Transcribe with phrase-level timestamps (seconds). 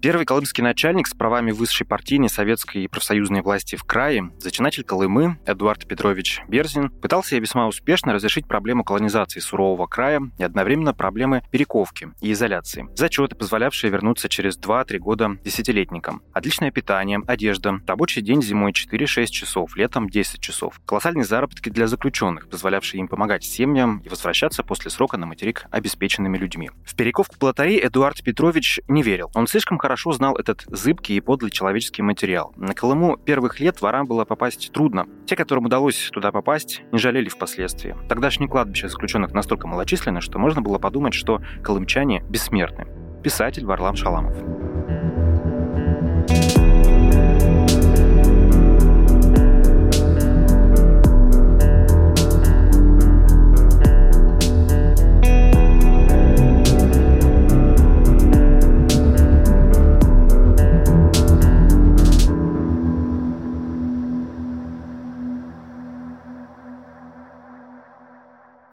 [0.00, 5.40] Первый колымский начальник с правами высшей партийной, советской и профсоюзной власти в крае, зачинатель Колымы
[5.44, 12.12] Эдуард Петрович Берзин, пытался весьма успешно разрешить проблему колонизации сурового края и одновременно проблемы перековки
[12.20, 12.86] и изоляции.
[12.94, 16.22] Зачеты, позволявшие вернуться через 2-3 года десятилетникам.
[16.32, 20.80] Отличное питание, одежда, рабочий день зимой 4-6 часов, летом 10 часов.
[20.86, 26.38] Колоссальные заработки для заключенных, позволявшие им помогать семьям и возвращаться после срока на материк обеспеченными
[26.38, 26.70] людьми.
[26.84, 29.32] В перековку плотарей Эдуард Петрович не верил.
[29.34, 32.52] Он слишком хорошо знал этот зыбкий и подлый человеческий материал.
[32.56, 35.06] На Колыму первых лет ворам было попасть трудно.
[35.24, 37.96] Те, которым удалось туда попасть, не жалели впоследствии.
[38.06, 42.86] Тогдашнее кладбище заключенных настолько малочисленно, что можно было подумать, что колымчане бессмертны.
[43.22, 44.67] Писатель Варлам Шаламов.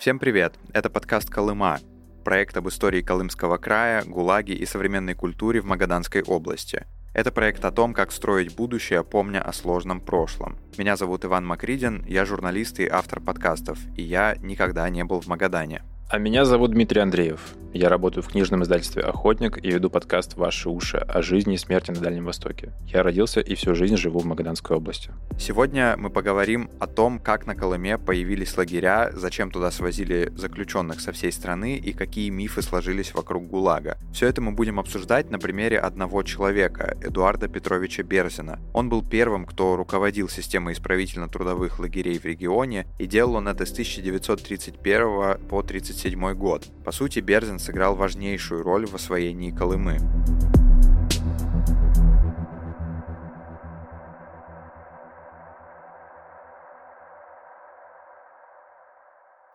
[0.05, 0.53] Всем привет!
[0.71, 1.79] Это подкаст «Колыма»,
[2.23, 6.85] проект об истории Колымского края, ГУЛАГе и современной культуре в Магаданской области.
[7.15, 10.59] Это проект о том, как строить будущее, помня о сложном прошлом.
[10.77, 15.25] Меня зовут Иван Макридин, я журналист и автор подкастов, и я никогда не был в
[15.25, 15.81] Магадане.
[16.07, 17.55] А меня зовут Дмитрий Андреев.
[17.73, 21.91] Я работаю в книжном издательстве «Охотник» и веду подкаст «Ваши уши» о жизни и смерти
[21.91, 22.71] на Дальнем Востоке.
[22.87, 25.11] Я родился и всю жизнь живу в Магаданской области.
[25.37, 31.11] Сегодня мы поговорим о том, как на Колыме появились лагеря, зачем туда свозили заключенных со
[31.11, 33.97] всей страны и какие мифы сложились вокруг ГУЛАГа.
[34.13, 38.59] Все это мы будем обсуждать на примере одного человека, Эдуарда Петровича Берзина.
[38.71, 43.73] Он был первым, кто руководил системой исправительно-трудовых лагерей в регионе, и делал он это с
[43.73, 45.61] 1931 по
[45.95, 46.67] 1937 год.
[46.83, 49.99] По сути, Берзин сыграл важнейшую роль в освоении Колымы.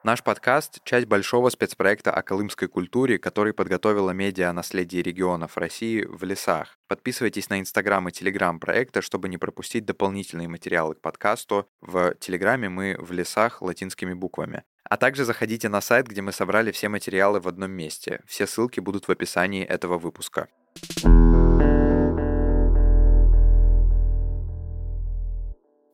[0.02, 6.24] Наш подкаст— часть большого спецпроекта о колымской культуре, который подготовила медиа «Наследие регионов России» в
[6.24, 6.78] лесах.
[6.88, 11.68] Подписывайтесь на Инстаграм и Телеграм проекта, чтобы не пропустить дополнительные материалы к подкасту.
[11.82, 14.64] В Телеграме мы в лесах латинскими буквами.
[14.90, 18.20] А также заходите на сайт, где мы собрали все материалы в одном месте.
[18.26, 20.48] Все ссылки будут в описании этого выпуска.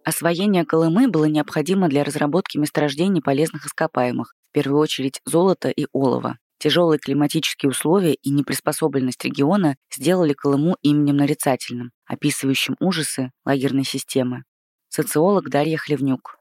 [0.02, 6.38] Освоение Колымы было необходимо для разработки месторождений полезных ископаемых, в первую очередь золота и олова.
[6.58, 14.44] Тяжелые климатические условия и неприспособленность региона сделали Колыму именем нарицательным, описывающим ужасы лагерной системы.
[14.88, 16.38] Социолог Дарья Хлевнюк.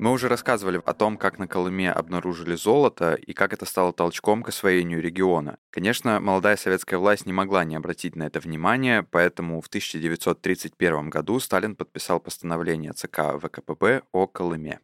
[0.00, 4.42] Мы уже рассказывали о том, как на Колыме обнаружили золото и как это стало толчком
[4.42, 5.58] к освоению региона.
[5.68, 11.38] Конечно, молодая советская власть не могла не обратить на это внимание, поэтому в 1931 году
[11.38, 14.80] Сталин подписал постановление ЦК ВКПБ о Колыме.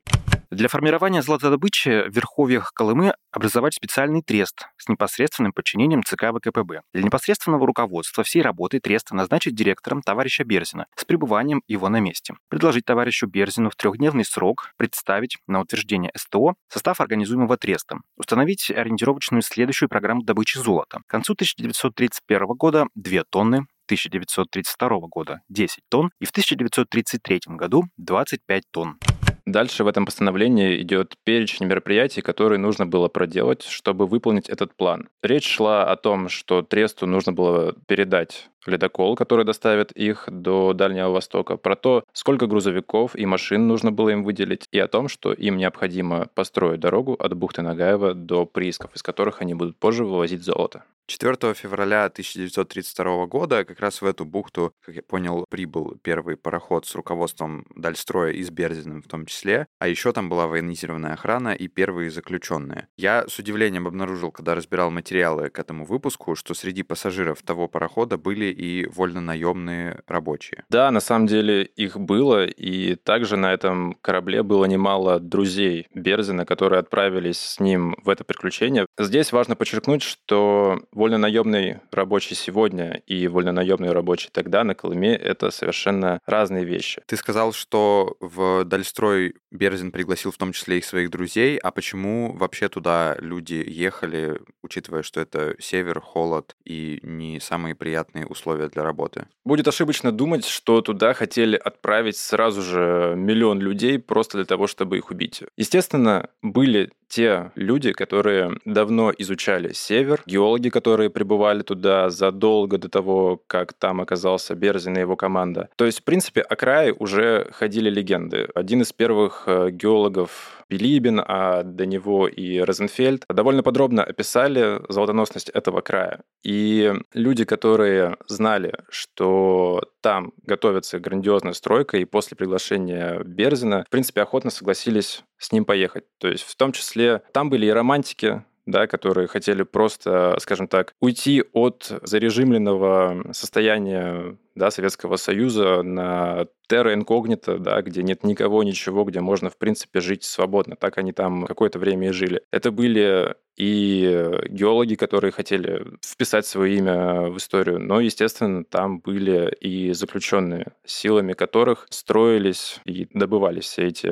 [0.51, 6.83] Для формирования золотодобычи в верховьях Колымы образовать специальный трест с непосредственным подчинением ЦК ВКПБ.
[6.93, 12.35] Для непосредственного руководства всей работы треста назначить директором товарища Берзина с пребыванием его на месте.
[12.49, 19.43] Предложить товарищу Берзину в трехдневный срок представить на утверждение СТО состав организуемого треста, установить ориентировочную
[19.43, 21.01] следующую программу добычи золота.
[21.09, 28.63] К концу 1931 года 2 тонны 1932 года 10 тонн и в 1933 году 25
[28.71, 28.99] тонн.
[29.47, 35.09] Дальше в этом постановлении идет перечень мероприятий, которые нужно было проделать, чтобы выполнить этот план.
[35.23, 41.11] Речь шла о том, что Тресту нужно было передать ледокол, который доставит их до Дальнего
[41.11, 45.33] Востока, про то, сколько грузовиков и машин нужно было им выделить, и о том, что
[45.33, 50.43] им необходимо построить дорогу от бухты Нагаева до приисков, из которых они будут позже вывозить
[50.43, 50.85] золото.
[51.07, 56.85] 4 февраля 1932 года как раз в эту бухту, как я понял, прибыл первый пароход
[56.87, 61.55] с руководством Дальстроя и с Берзиным в том числе, а еще там была военизированная охрана
[61.55, 62.89] и первые заключенные.
[62.97, 68.19] Я с удивлением обнаружил, когда разбирал материалы к этому выпуску, что среди пассажиров того парохода
[68.19, 70.65] были и вольно-наемные рабочие.
[70.71, 76.47] Да, на самом деле их было, и также на этом корабле было немало друзей Берзина,
[76.47, 78.87] которые отправились с ним в это приключение.
[78.99, 86.21] Здесь важно подчеркнуть, что вольно-наемный рабочий сегодня и вольно-наемный рабочий тогда на Колыме— это совершенно
[86.27, 87.03] разные вещи.
[87.07, 92.33] Ты сказал, что в Дальстрой Берзин пригласил в том числе и своих друзей, а почему
[92.35, 98.83] вообще туда люди ехали, учитывая, что это север, холод и не самые приятные условия для
[98.83, 99.27] работы?
[99.45, 104.99] Будет ошибочно думать, что туда хотели отправить сразу же миллион людей просто для того, чтобы
[104.99, 105.43] их убить.
[105.57, 113.41] Естественно, были те люди, которые давно изучали север, геологи, которые прибывали туда задолго до того,
[113.47, 115.69] как там оказался Берзин и его команда.
[115.77, 118.49] То есть, в принципе, о крае уже ходили легенды.
[118.55, 125.49] Один из первых э, геологов Билибин, а до него и Розенфельд довольно подробно описали золотоносность
[125.51, 126.23] этого края.
[126.43, 134.23] И люди, которые знали, что там готовится грандиозная стройка, и после приглашения Берзина, в принципе,
[134.23, 136.05] охотно согласились с ним поехать.
[136.19, 140.95] То есть в том числе там были и романтики, да, которые хотели просто, скажем так,
[141.01, 149.05] уйти от зарежимленного состояния да, Советского Союза на терра инкогнито, да, где нет никого, ничего,
[149.05, 150.77] где можно, в принципе, жить свободно.
[150.77, 152.43] Так они там какое-то время и жили.
[152.51, 159.51] Это были и геологи, которые хотели вписать свое имя в историю, но, естественно, там были
[159.61, 164.11] и заключенные, силами которых строились и добывались все эти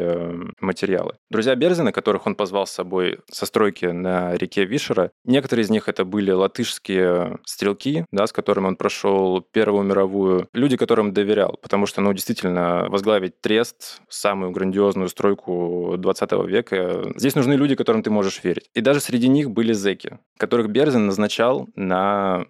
[0.63, 1.17] материалы.
[1.31, 5.89] Друзья Берзина, которых он позвал с собой со стройки на реке Вишера, некоторые из них
[5.89, 11.87] это были латышские стрелки, да, с которыми он прошел Первую мировую люди, которым доверял, потому
[11.87, 18.11] что, ну, действительно, возглавить трест, самую грандиозную стройку 20 века, здесь нужны люди, которым ты
[18.11, 18.71] можешь верить.
[18.75, 22.47] И даже среди них были зеки, которых Берзин назначал на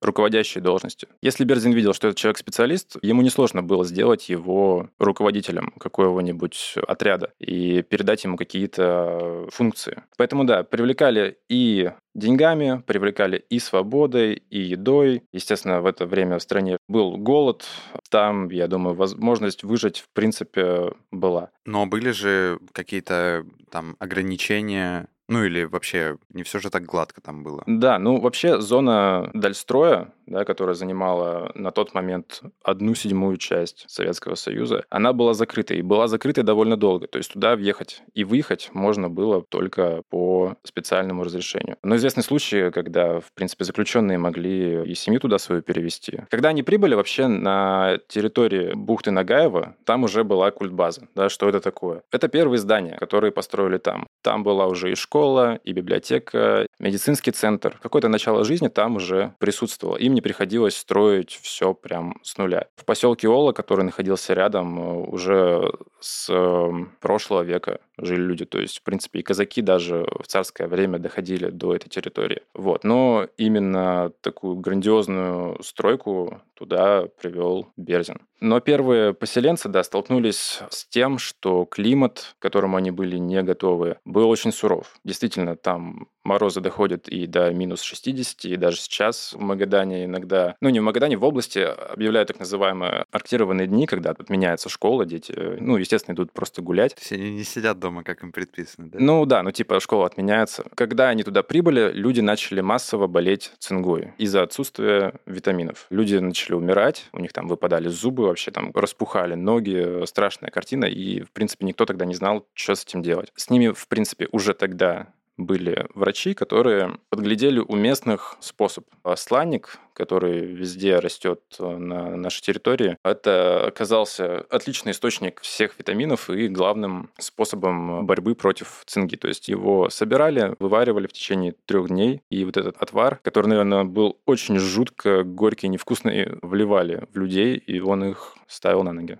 [0.00, 1.08] руководящей должности.
[1.22, 7.32] Если Берзин видел, что этот человек специалист, ему несложно было сделать его руководителем какого-нибудь отряда
[7.38, 10.02] и передать ему какие-то функции.
[10.16, 15.22] Поэтому да, привлекали и деньгами, привлекали и свободой, и едой.
[15.32, 17.64] Естественно, в это время в стране был голод.
[18.10, 21.50] Там, я думаю, возможность выжить, в принципе, была.
[21.64, 27.42] Но были же какие-то там ограничения ну или вообще не все же так гладко там
[27.42, 27.62] было.
[27.66, 34.34] Да, ну вообще зона Дальстроя, да, которая занимала на тот момент одну седьмую часть Советского
[34.34, 37.06] Союза, она была закрыта и была закрыта довольно долго.
[37.06, 41.76] То есть туда въехать и выехать можно было только по специальному разрешению.
[41.82, 46.22] Но известны случаи, когда, в принципе, заключенные могли и семью туда свою перевести.
[46.30, 51.08] Когда они прибыли вообще на территории бухты Нагаева, там уже была культбаза.
[51.14, 52.02] Да, что это такое?
[52.12, 54.06] Это первые здания, которые построили там.
[54.22, 57.78] Там была уже и школа, школа, и библиотека, медицинский центр.
[57.82, 59.96] Какое-то начало жизни там уже присутствовало.
[59.96, 62.66] Им не приходилось строить все прям с нуля.
[62.76, 68.44] В поселке Ола, который находился рядом, э, уже с эм, прошлого века жили люди.
[68.44, 72.42] То есть, в принципе, и казаки даже в царское время доходили до этой территории.
[72.54, 72.84] Вот.
[72.84, 78.20] Но именно такую грандиозную стройку туда привел Берзин.
[78.40, 83.98] Но первые поселенцы, да, столкнулись с тем, что климат, к которому они были не готовы,
[84.04, 84.94] был очень суров.
[85.04, 90.68] Действительно, там морозы доходят и до минус 60, и даже сейчас в Магадане иногда, ну
[90.68, 95.76] не в Магадане, в области объявляют так называемые арктированные дни, когда отменяется школа, дети, ну,
[95.76, 96.94] естественно, идут просто гулять.
[96.94, 98.98] То есть они не сидят дома, как им предписано, да?
[99.00, 100.64] Ну да, ну типа школа отменяется.
[100.74, 105.86] Когда они туда прибыли, люди начали массово болеть цингой из-за отсутствия витаминов.
[105.90, 111.22] Люди начали умирать, у них там выпадали зубы, вообще там распухали ноги, страшная картина, и,
[111.22, 113.32] в принципе, никто тогда не знал, что с этим делать.
[113.34, 118.84] С ними, в принципе, уже тогда были врачи, которые подглядели у местных способ.
[119.16, 126.48] Сланник, который везде растет э, на нашей территории, это оказался отличный источник всех витаминов и
[126.48, 129.16] главным способом борьбы против цинги.
[129.16, 133.84] То есть его собирали, вываривали в течение трех дней, и вот этот отвар, который, наверное,
[133.84, 139.18] был очень жутко горький, невкусный, вливали в людей, и он их ставил на ноги.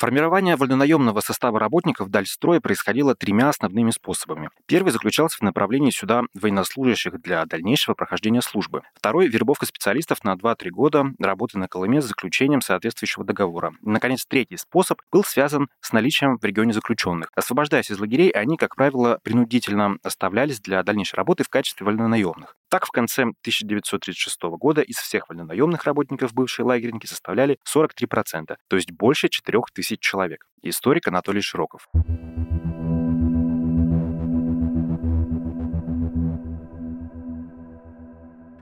[0.00, 4.48] Формирование вольнонаемного состава работников Дальстроя происходило тремя основными способами.
[4.64, 8.80] Первый заключался в направлении сюда военнослужащих для дальнейшего прохождения службы.
[8.94, 13.74] Второй– вербовка специалистов на 2-3 года работы на Колыме с заключением соответствующего договора.
[13.82, 17.28] И, наконец, третий способ был связан с наличием в регионе заключенных.
[17.34, 22.56] Освобождаясь из лагерей, они, как правило, принудительно оставлялись для дальнейшей работы в качестве вольнонаемных.
[22.70, 28.92] Так, в конце 1936 года из всех вольнонаемных работников бывшей лагерники составляли 43%, то есть
[28.92, 30.46] больше 4000 человек.
[30.62, 31.88] Историк Анатолий Широков.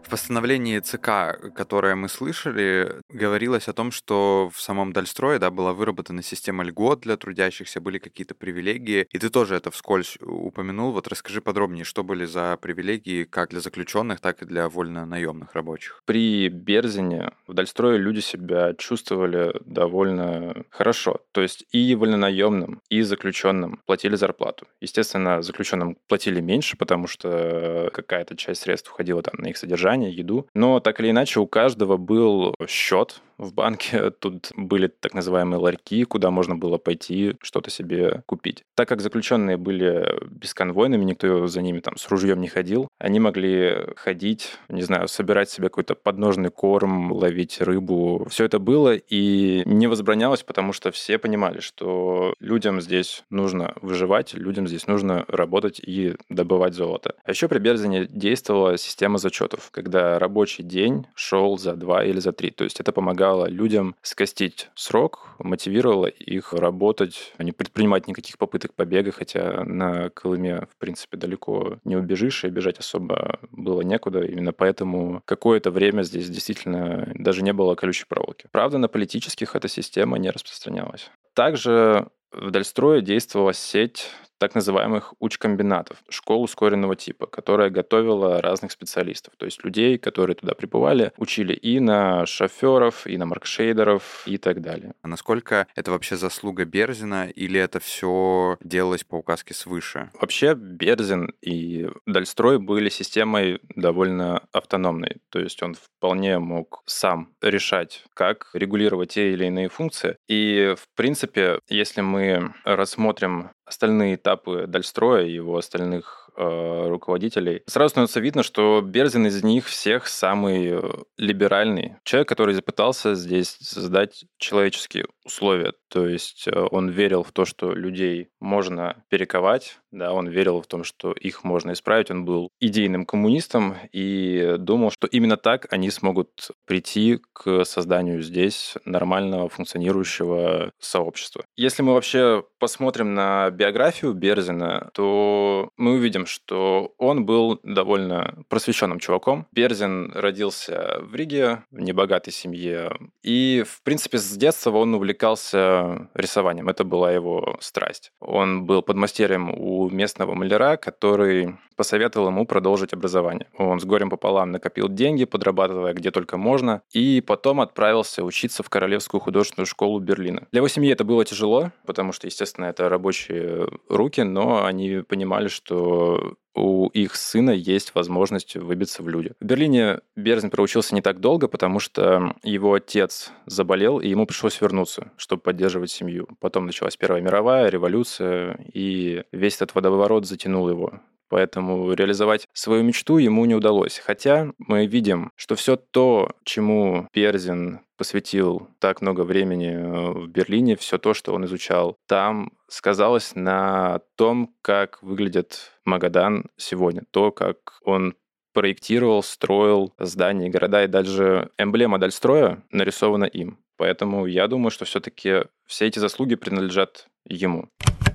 [0.09, 5.75] В постановлении ЦК, которое мы слышали, говорилось о том, что в самом Дальстрое да, была
[5.75, 9.07] выработана система льгот для трудящихся, были какие-то привилегии.
[9.13, 10.93] И ты тоже это вскользь упомянул.
[10.93, 16.03] Вот расскажи подробнее, что были за привилегии как для заключенных, так и для вольно-наемных рабочих.
[16.07, 21.21] При Берзине в Дальстрое люди себя чувствовали довольно хорошо.
[21.33, 24.69] То есть и вольнонаемным, и заключенным платили зарплату.
[24.81, 30.13] Естественно, заключенным платили меньше, потому что какая-то часть средств уходила там на их содержание питание,
[30.13, 30.47] еду.
[30.55, 36.05] Но так или иначе у каждого был счет в банке, тут были так называемые ларьки,
[36.05, 38.65] куда можно было пойти что-то себе купить.
[38.75, 43.87] Так как заключенные были бесконвойными, никто за ними там с ружьем не ходил, они могли
[43.97, 48.27] ходить, не знаю, собирать себе какой-то подножный корм, ловить рыбу.
[48.29, 54.35] Все это было и не возбранялось, потому что все понимали, что людям здесь нужно выживать,
[54.35, 57.15] людям здесь нужно работать и добывать золото.
[57.25, 62.33] А еще при Берзине действовала система зачетов, когда рабочий день шел за два или за
[62.33, 62.51] три.
[62.51, 69.13] То есть это помогало людям скостить срок, мотивировало их работать, не предпринимать никаких попыток побега,
[69.13, 74.23] хотя на Колыме, в принципе, далеко не убежишь, и бежать особо было некуда.
[74.23, 78.47] Именно поэтому какое-то время здесь действительно даже не было колючей проволоки.
[78.51, 81.11] Правда, на политических эта система не распространялась.
[81.35, 89.35] Также в Дальстрое действовала сеть так называемых учкомбинатов, школ ускоренного типа, которая готовила разных специалистов,
[89.37, 94.61] то есть людей, которые туда прибывали, учили и на шоферов, и на маркшейдеров и так
[94.61, 94.95] далее.
[95.03, 100.11] А насколько это вообще заслуга Берзина, или это все делалось по указке свыше?
[100.21, 108.05] Вообще Берзин и Дальстрой были системой довольно автономной, то есть он вполне мог сам решать,
[108.15, 110.17] как регулировать те или иные функции.
[110.29, 117.91] И, в принципе, если мы рассмотрим остальные этапы Дальстроя и его остальных э, руководителей, сразу
[117.91, 120.83] становится видно, что Берзин из них всех самый э,
[121.17, 121.97] либеральный.
[122.05, 125.73] Человек, который запытался здесь создать человеческие условия.
[125.89, 130.67] То есть э, он верил в то, что людей можно перековать, да, он верил в
[130.67, 132.11] том, что их можно исправить.
[132.11, 138.75] Он был идейным коммунистом и думал, что именно так они смогут прийти к созданию здесь
[138.85, 141.45] нормального функционирующего сообщества.
[141.57, 148.99] Если мы вообще посмотрим на биографию Берзина, то мы увидим, что он был довольно просвещенным
[148.99, 149.47] чуваком.
[149.53, 156.69] Берзин родился в Риге, в небогатой семье, и, в принципе, с детства он увлекался рисованием.
[156.69, 158.13] Это была его страсть.
[158.21, 163.47] Он был подмастерьем у местного маляра, который посоветовал ему продолжить образование.
[163.57, 168.69] Он с горем пополам накопил деньги, подрабатывая где только можно, и потом отправился учиться в
[168.69, 170.49] Королевскую художественную школу Берлина.
[170.51, 175.47] Для его семьи это было тяжело, потому что, естественно, это рабочие руки, но они понимали,
[175.47, 176.18] что
[176.55, 179.33] у их сына есть возможность выбиться в люди.
[179.41, 184.61] В Берлине Берзин проучился не так долго, потому что его отец заболел, и ему пришлось
[184.61, 186.29] вернуться, чтобы поддерживать семью.
[186.41, 191.01] Потом началась Первая мировая, революция, и весь этот водоворот затянул его.
[191.29, 193.99] Поэтому реализовать свою мечту ему не удалось.
[193.99, 200.77] Хотя мы видим, что все то, чему Перзин посвятил так много времени э, в Берлине,
[200.77, 207.79] все то, что он изучал там, сказалось на том, как выглядит Магадан сегодня, то, как
[207.83, 208.15] он
[208.55, 213.59] проектировал, строил здания, города, и даже эмблема Дальстроя нарисована им.
[213.77, 217.69] Поэтому я думаю, что все-таки все эти заслуги принадлежат ему.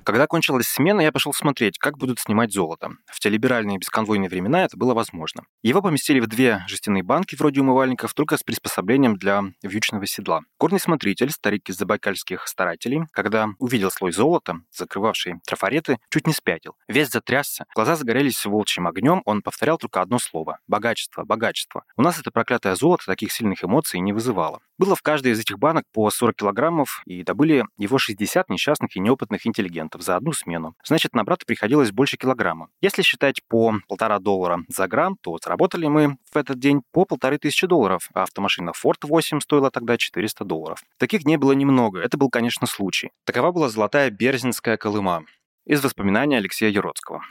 [0.05, 2.91] Когда кончилась смена, я пошел смотреть, как будут снимать золото.
[3.05, 5.43] В те либеральные бесконвойные времена это было возможно.
[5.61, 10.41] Его поместили в две жестяные банки вроде умывальников, только с приспособлением для вьючного седла.
[10.59, 16.75] Горный смотритель, старик из забайкальских старателей, когда увидел слой золота, закрывавший трафареты, чуть не спятил.
[16.87, 21.83] Весь затрясся, глаза загорелись волчьим огнем, он повторял только одно слово– богачество, богачество.
[21.95, 24.59] У нас это проклятое золото таких сильных эмоций не вызывало.
[24.79, 28.99] Было в каждой из этих банок по 40 килограммов, и добыли его 60 несчастных и
[28.99, 30.75] неопытных интеллигентов за одну смену.
[30.83, 32.69] Значит, на брата приходилось больше килограмма.
[32.81, 37.37] Если считать по полтора доллара за грамм, то заработали мы в этот день по полторы
[37.37, 40.79] тысячи долларов, а автомашина Ford 8 стоила тогда 400 долларов.
[40.97, 43.11] Таких дней было немного, это был, конечно, случай.
[43.25, 45.23] Такова была золотая берзинская Колыма.
[45.65, 47.21] Из воспоминаний Алексея Ероцкого.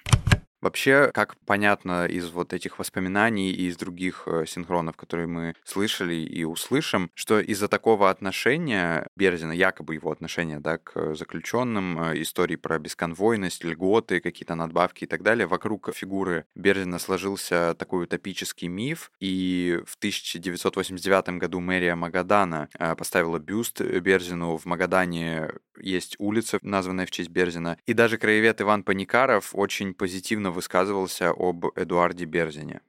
[0.62, 6.14] Вообще, как понятно из вот этих воспоминаний и из других э, синхронов, которые мы слышали
[6.14, 12.54] и услышим, что из-за такого отношения Берзина, якобы его отношения да, к заключенным, э, истории
[12.54, 19.10] про бесконвойность, льготы, какие-то надбавки и так далее, вокруг фигуры Берзина сложился такой утопический миф,
[19.18, 24.58] и в 1989 году мэрия Магадана э, поставила бюст Берзину.
[24.58, 30.51] В Магадане есть улица, названная в честь Берзина, и даже краевед Иван Паникаров очень позитивно
[30.52, 32.80] высказывался об Эдуарде Берзине.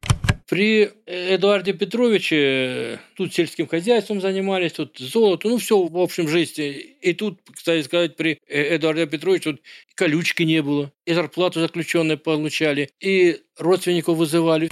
[0.47, 6.69] При Эдуарде Петровиче тут сельским хозяйством занимались, тут золото, ну все в общем жизни.
[7.01, 9.61] И тут, кстати сказать, при Эдуарде Петровиче тут
[9.95, 14.69] колючки не было, и зарплату заключенные получали, и родственников вызывали.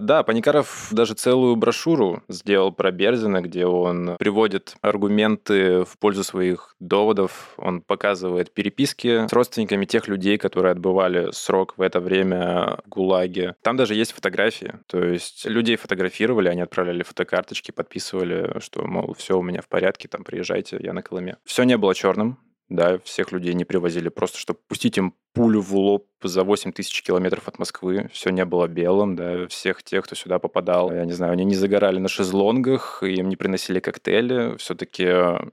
[0.00, 6.74] Да, Паникаров даже целую брошюру сделал про Берзина, где он приводит аргументы в пользу своих
[6.80, 7.54] доводов.
[7.58, 13.56] Он показывает переписки с родственниками тех людей, которые отбывали срок в это время в ГУЛАГе.
[13.62, 14.74] Там даже есть фотографии.
[14.86, 20.08] То есть людей фотографировали, они отправляли фотокарточки, подписывали, что, мол, все у меня в порядке,
[20.08, 21.36] там, приезжайте, я на Колыме.
[21.44, 22.38] Все не было черным,
[22.70, 27.02] да, всех людей не привозили просто, чтобы пустить им пулю в лоб за 8 тысяч
[27.02, 28.08] километров от Москвы.
[28.12, 31.54] Все не было белым, да, всех тех, кто сюда попадал, я не знаю, они не
[31.54, 34.56] загорали на шезлонгах, им не приносили коктейли.
[34.56, 35.08] Все-таки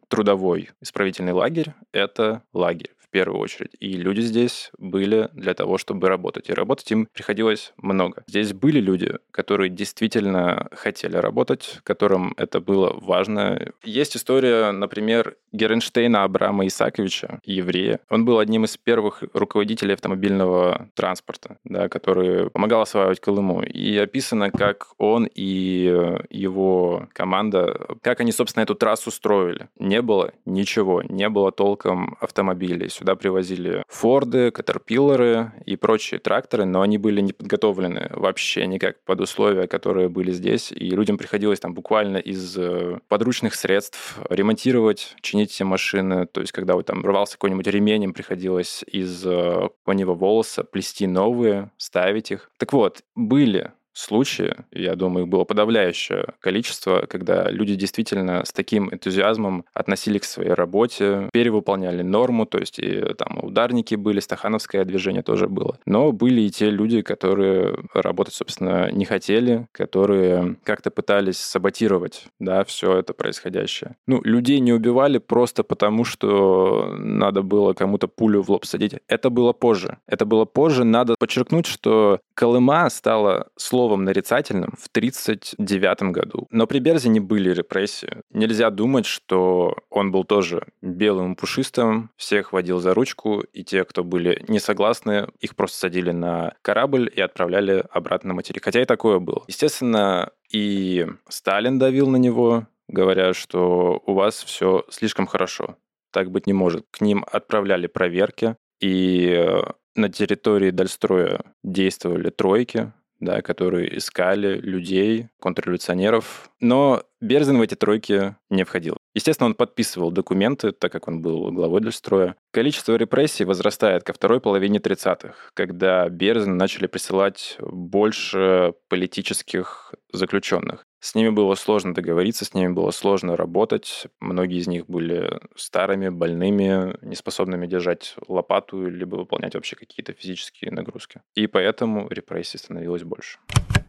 [0.07, 3.71] трудовой исправительный лагерь— это лагерь первую очередь.
[3.79, 6.49] И люди здесь были для того, чтобы работать.
[6.49, 8.23] И работать им приходилось много.
[8.27, 13.73] Здесь были люди, которые действительно хотели работать, которым это было важно.
[13.83, 17.99] Есть история, например, Геренштейна Абрама Исаковича, еврея.
[18.09, 23.63] Он был одним из первых руководителей автомобильного транспорта, да, который помогал осваивать Колыму.
[23.63, 29.69] И описано, как он и его команда, как они, собственно, эту трассу строили.
[29.79, 32.89] Не было ничего, не было толком автомобилей.
[32.89, 39.21] Сюда привозили Форды, Катерпиллеры и прочие тракторы, но они были не подготовлены вообще никак под
[39.21, 40.71] условия, которые были здесь.
[40.71, 46.25] И людям приходилось там буквально из э, подручных средств ремонтировать, чинить все машины.
[46.27, 51.07] То есть, когда вот там рвался какой-нибудь ремень, им приходилось из э, конего волоса плести
[51.07, 52.49] новые, ставить их.
[52.57, 58.93] Так вот, были случаи, я думаю, их было подавляющее количество, когда люди действительно с таким
[58.93, 65.23] энтузиазмом относились к своей работе, перевыполняли норму, то есть и там ударники были, стахановское движение
[65.23, 65.79] тоже было.
[65.85, 72.63] Но были и те люди, которые работать, собственно, не хотели, которые как-то пытались саботировать, да,
[72.63, 73.95] все это происходящее.
[74.05, 78.95] Ну, людей не убивали просто потому, что надо было кому-то пулю в лоб садить.
[79.07, 79.97] Это было позже.
[80.07, 80.83] Это было позже.
[80.83, 86.47] Надо подчеркнуть, что Колыма стала словом словом нарицательным в 1939 году.
[86.51, 88.21] Но при Берзине были репрессии.
[88.31, 94.03] Нельзя думать, что он был тоже белым пушистым, всех водил за ручку, и те, кто
[94.03, 98.65] были не согласны, их просто садили на корабль и отправляли обратно на материк.
[98.65, 99.45] Хотя и такое было.
[99.47, 105.77] Естественно, и Сталин давил на него, говоря, что у вас все слишком хорошо.
[106.11, 106.85] Так быть не может.
[106.91, 109.49] К ним отправляли проверки, и
[109.95, 116.49] на территории Дальстроя действовали тройки, да, которые искали людей, контрреволюционеров.
[116.59, 118.97] Но Берзин в эти тройки не входил.
[119.13, 122.35] Естественно, он подписывал документы, так как он был главой Дальстроя.
[122.51, 130.86] Количество репрессий возрастает ко второй половине 30-х, когда Берзин начали присылать больше политических заключенных.
[130.99, 134.07] С ними было сложно договориться, с ними было сложно работать.
[134.19, 141.21] Многие из них были старыми, больными, неспособными держать лопату либо выполнять вообще какие-то физические нагрузки.
[141.35, 143.37] И поэтому репрессий становилось больше.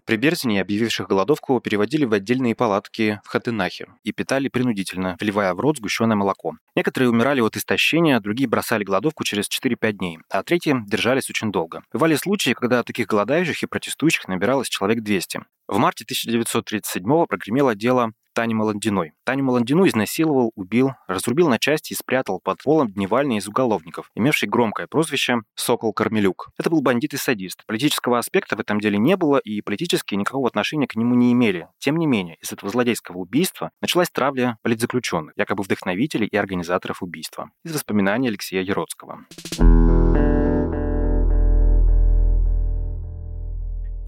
[0.09, 5.61] При Берзине объявивших голодовку переводили в отдельные палатки в Хатынахе и питали принудительно, вливая в
[5.61, 6.55] рот сгущенное молоко.
[6.75, 11.83] Некоторые умирали от истощения, другие бросали голодовку через 4-5 дней, а третьи держались очень долго.
[11.92, 15.42] Бывали случаи, когда таких голодающих и протестующих набиралось человек 200.
[15.66, 19.14] В марте 1937-го прогремело дело Тани Маландиной.
[19.24, 24.48] Таню Маландину изнасиловал, убил, разрубил на части и спрятал под полом дневальный из уголовников, имевший
[24.48, 26.51] громкое прозвище «Сокол Кармелюк».
[26.57, 27.66] Это был бандит и садист.
[27.66, 31.66] Политического аспекта в этом деле не было, и политические никакого отношения к нему не имели.
[31.81, 37.51] Тем не менее, из этого злодейского убийства началась травля политзаключенных, якобы вдохновителей и организаторов убийства.
[37.64, 39.27] Из воспоминаний Алексея Яроцкого.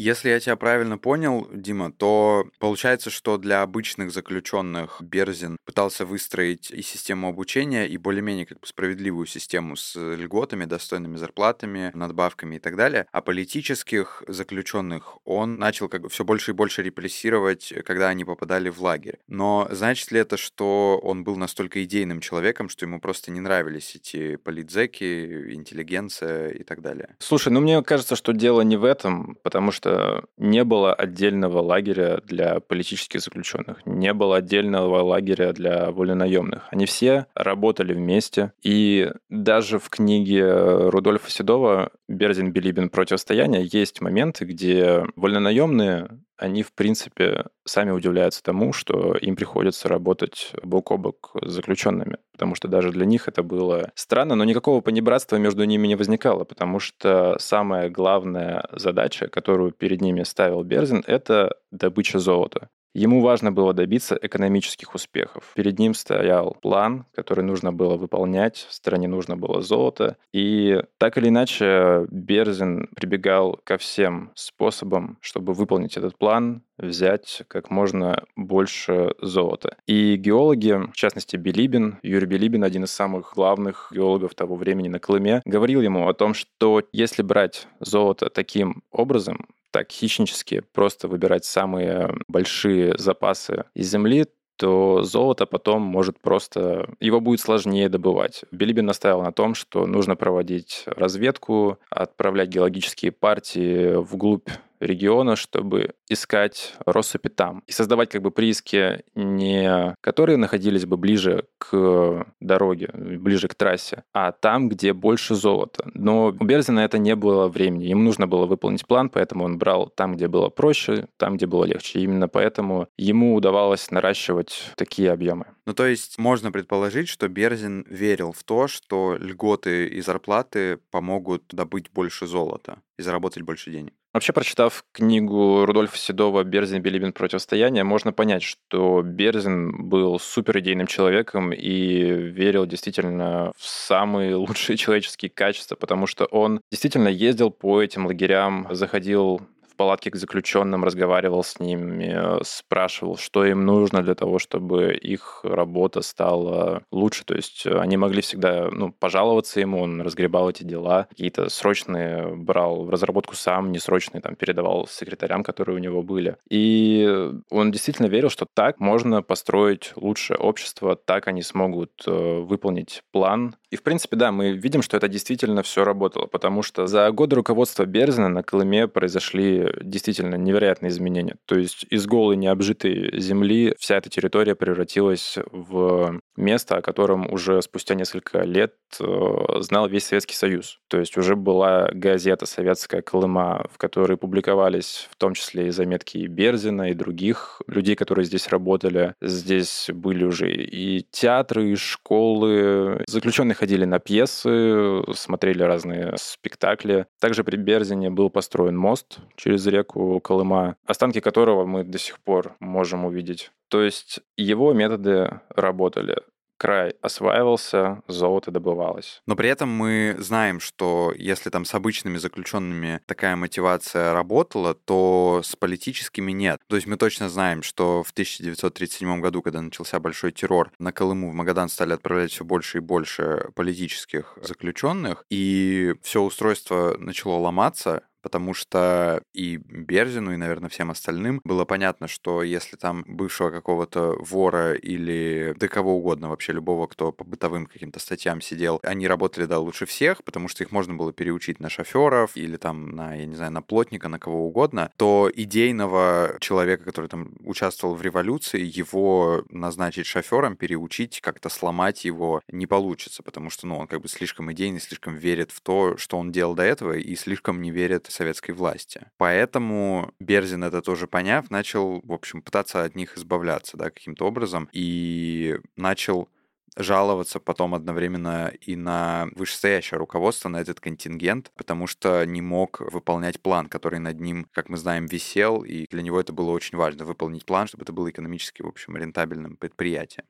[0.00, 6.70] Если я тебя правильно понял, Дима, то получается, что для обычных заключенных Берзин пытался выстроить
[6.70, 12.58] и систему обучения, и более-менее как бы справедливую систему с льготами, достойными зарплатами, надбавками и
[12.58, 13.08] так далее.
[13.12, 18.70] А политических заключенных он начал как бы все больше и больше репрессировать, когда они попадали
[18.70, 19.18] в лагерь.
[19.28, 23.96] Но значит ли это, что он был настолько идейным человеком, что ему просто не нравились
[23.96, 27.16] эти политзеки, интеллигенция и так далее?
[27.18, 29.89] Слушай, ну мне кажется, что дело не в этом, потому что
[30.36, 36.66] не было отдельного лагеря для политических заключенных, не было отдельного лагеря для вольнонаемных.
[36.70, 38.52] Они все работали вместе.
[38.62, 42.90] И даже в книге Рудольфа Седова «Берзин, Билибин.
[42.90, 46.08] Противостояние» есть моменты, где вольнонаемные
[46.40, 52.16] они, в принципе, сами удивляются тому, что им приходится работать бок о бок с заключенными,
[52.32, 56.44] потому что даже для них это было странно, но никакого понебратства между ними не возникало,
[56.44, 62.70] потому что самая главная задача, которую перед ними ставил Берзин, это добыча золота.
[62.94, 65.52] Ему важно было добиться экономических успехов.
[65.54, 70.16] Перед ним стоял план, который нужно было выполнять, в стране нужно было золото.
[70.32, 77.70] И так или иначе Берзин прибегал ко всем способам, чтобы выполнить этот план, взять как
[77.70, 79.76] можно больше золота.
[79.86, 84.98] И геологи, в частности Билибин, Юрий Билибин, один из самых главных геологов того времени на
[84.98, 91.44] Колыме, говорил ему о том, что если брать золото таким образом, так хищнически просто выбирать
[91.44, 94.26] самые большие запасы из земли,
[94.60, 96.90] то золото потом может просто...
[97.00, 98.44] Его будет сложнее добывать.
[98.50, 106.74] Билибин настаивал на том, что нужно проводить разведку, отправлять геологические партии вглубь региона, чтобы искать
[106.86, 113.48] россыпи там и создавать как бы прииски, не которые находились бы ближе к дороге, ближе
[113.48, 115.90] к трассе, а там, где больше золота.
[115.94, 117.84] Но у Берзина это не было времени.
[117.84, 121.64] Ему нужно было выполнить план, поэтому он брал там, где было проще, там, где было
[121.64, 122.00] легче.
[122.00, 125.46] И именно поэтому ему удавалось наращивать такие объемы.
[125.66, 131.44] Ну, то есть можно предположить, что Берзин верил в то, что льготы и зарплаты помогут
[131.52, 133.94] добыть больше золота и заработать больше денег.
[134.12, 137.12] Вообще, прочитав книгу Рудольфа Седова «Берзин, Билибин.
[137.12, 144.76] Противостояние», можно понять, что Берзин был супер идейным человеком и верил действительно в самые лучшие
[144.76, 149.42] человеческие качества, потому что он действительно ездил по этим лагерям, заходил
[149.80, 156.02] палатке к заключенным, разговаривал с ними, спрашивал, что им нужно для того, чтобы их работа
[156.02, 157.24] стала лучше.
[157.24, 162.84] То есть они могли всегда ну, пожаловаться ему, он разгребал эти дела, какие-то срочные брал
[162.84, 166.36] в разработку сам, несрочные там передавал секретарям, которые у него были.
[166.50, 173.02] И он действительно верил, что так можно построить лучшее общество, так они смогут э, выполнить
[173.12, 173.54] план.
[173.70, 177.36] И, в принципе, да, мы видим, что это действительно все работало, потому что за годы
[177.36, 181.36] руководства Берзина на Колыме произошли действительно невероятные изменения.
[181.46, 187.62] То есть из голой необжитой земли вся эта территория превратилась в место, о котором уже
[187.62, 190.78] спустя несколько лет э, знал весь Советский Союз.
[190.88, 196.18] То есть уже была газета «Советская Колыма», в которой публиковались в том числе и заметки
[196.18, 199.14] и Берзина, и других людей, которые здесь работали.
[199.20, 203.04] Здесь были уже и театры, и школы.
[203.06, 207.06] Заключенные ходили на пьесы, смотрели разные спектакли.
[207.20, 212.18] Также при Берзине был построен мост через через реку Колыма, останки которого мы до сих
[212.20, 213.50] пор можем увидеть.
[213.68, 216.16] То есть его методы работали
[216.60, 219.22] край осваивался, золото добывалось.
[219.26, 225.40] Но при этом мы знаем, что если там с обычными заключенными такая мотивация работала, то
[225.42, 226.60] с политическими нет.
[226.68, 231.30] То есть мы точно знаем, что в 1937 году, когда начался большой террор, на Колыму
[231.30, 238.02] в Магадан стали отправлять все больше и больше политических заключенных, и все устройство начало ломаться,
[238.22, 244.16] потому что и Берзину, и, наверное, всем остальным было понятно, что если там бывшего какого-то
[244.20, 249.46] вора или да кого угодно, вообще любого, кто по бытовым каким-то статьям сидел, они работали,
[249.46, 253.26] да, лучше всех, потому что их можно было переучить на шоферов или там на, я
[253.26, 258.60] не знаю, на плотника, на кого угодно, то идейного человека, который там участвовал в революции,
[258.60, 264.08] его назначить шофером, переучить, как-то сломать его не получится, потому что, ну, он как бы
[264.08, 268.09] слишком идейный, слишком верит в то, что он делал до этого, и слишком не верит
[268.10, 269.06] советской власти.
[269.16, 274.68] Поэтому Берзин это тоже поняв, начал, в общем, пытаться от них избавляться, да, каким-то образом,
[274.72, 276.28] и начал
[276.76, 283.40] жаловаться потом одновременно и на вышестоящее руководство, на этот контингент, потому что не мог выполнять
[283.40, 287.04] план, который над ним, как мы знаем, висел, и для него это было очень важно,
[287.04, 290.26] выполнить план, чтобы это было экономически, в общем, рентабельным предприятием.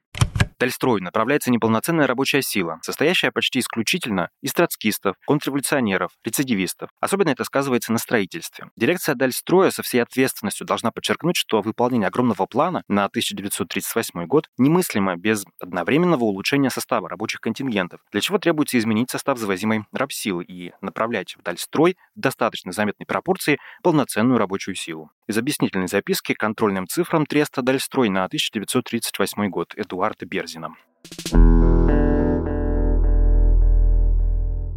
[0.60, 6.90] Дальстрой направляется неполноценная рабочая сила, состоящая почти исключительно из троцкистов, контрреволюционеров, рецидивистов.
[7.00, 8.66] Особенно это сказывается на строительстве.
[8.76, 15.16] Дирекция Дальстроя со всей ответственностью должна подчеркнуть, что выполнение огромного плана на 1938 год немыслимо
[15.16, 21.36] без одновременного улучшения состава рабочих контингентов, для чего требуется изменить состав завозимой рабсилы и направлять
[21.38, 25.10] в Дальстрой в достаточно заметной пропорции полноценную рабочую силу.
[25.30, 30.58] Из объяснительной записки контрольным цифрам Треста Дальстрой на 1938 год Эдуарда Берзи.
[30.58, 31.79] Берзином.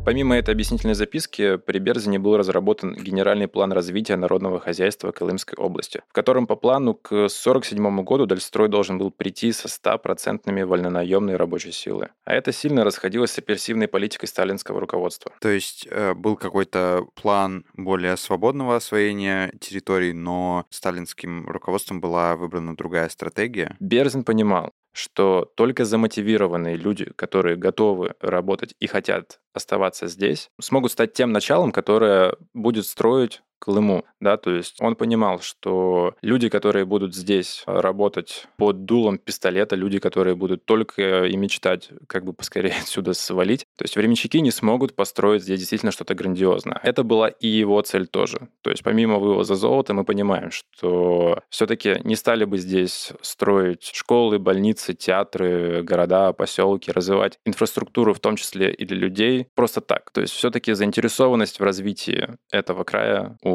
[0.06, 6.02] Помимо этой объяснительной записки, при Берзине был разработан генеральный план развития народного хозяйства Колымской области,
[6.10, 11.72] в котором по плану к 1947 году Дальстрой должен был прийти со 100% вольнонаемной рабочей
[11.72, 12.10] силы.
[12.26, 15.32] А это сильно расходилось с репрессивной политикой сталинского руководства.
[15.40, 22.76] То есть э, был какой-то план более свободного освоения территорий, но сталинским руководством была выбрана
[22.76, 23.78] другая стратегия?
[23.80, 31.14] Берзин понимал, что только замотивированные люди, которые готовы работать и хотят оставаться здесь, смогут стать
[31.14, 37.16] тем началом, которое будет строить Колыму, да, то есть он понимал, что люди, которые будут
[37.16, 43.14] здесь работать под дулом пистолета, люди, которые будут только и мечтать, как бы поскорее отсюда
[43.14, 46.78] свалить, то есть временщики не смогут построить здесь действительно что-то грандиозное.
[46.84, 48.50] Это была и его цель тоже.
[48.64, 54.40] То есть помимо вывоза золота мы понимаем, что все-таки не стали бы здесь строить школы,
[54.40, 60.12] больницы, театры, города, поселки, развивать инфраструктуру, в том числе и для людей, просто так.
[60.12, 63.53] То есть все-таки заинтересованность в развитии этого края у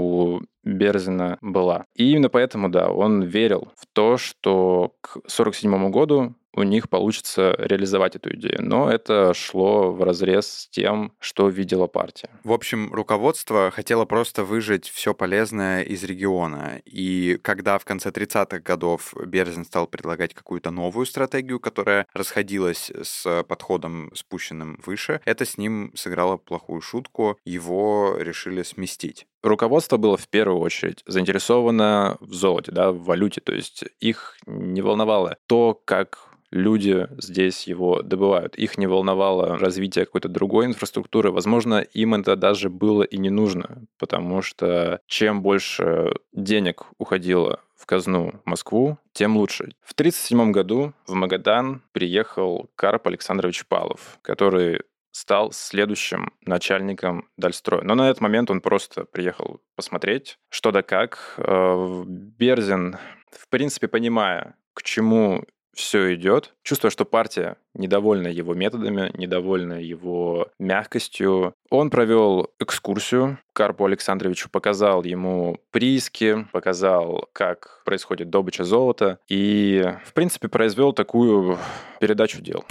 [0.64, 1.84] Берзина была.
[1.94, 7.54] И именно поэтому, да, он верил в то, что к 1947 году у них получится
[7.58, 8.58] реализовать эту идею.
[8.60, 12.30] Но это шло в разрез с тем, что видела партия.
[12.42, 16.80] В общем, руководство хотело просто выжить все полезное из региона.
[16.84, 23.44] И когда в конце 30-х годов Берзин стал предлагать какую-то новую стратегию, которая расходилась с
[23.44, 27.38] подходом, спущенным выше, это с ним сыграло плохую шутку.
[27.44, 29.26] Его решили сместить.
[29.42, 34.82] Руководство было в первую очередь заинтересовано в золоте, да, в валюте, то есть их не
[34.82, 38.56] волновало то, как люди здесь его добывают.
[38.56, 41.30] Их не волновало развитие какой-то другой инфраструктуры.
[41.30, 47.86] Возможно, им это даже было и не нужно, потому что чем больше денег уходило в
[47.86, 49.72] казну Москву, тем лучше.
[49.84, 54.82] В 1937 году в Магадан приехал Карп Александрович Палов, который
[55.18, 57.82] стал следующим начальником Дальстроя.
[57.82, 61.34] Но на этот момент он просто приехал посмотреть, что да как.
[61.38, 62.98] Э, Берзин,
[63.32, 70.48] в принципе, понимая, к чему все идет, чувствуя, что партия недовольна его методами, недовольна его
[70.58, 71.54] мягкостью.
[71.70, 80.12] Он провел экскурсию Карпу Александровичу, показал ему прииски, показал, как происходит добыча золота и, в
[80.14, 81.58] принципе, произвел такую
[82.00, 82.64] передачу дел.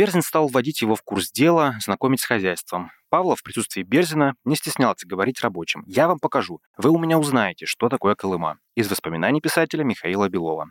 [0.00, 2.90] Берзин стал вводить его в курс дела, знакомить с хозяйством.
[3.10, 5.84] Павлов в присутствии Берзина не стеснялся говорить рабочим.
[5.86, 6.60] «Я вам покажу.
[6.78, 8.58] Вы у меня узнаете, что такое Колыма».
[8.74, 10.70] Из воспоминаний писателя Михаила Белова.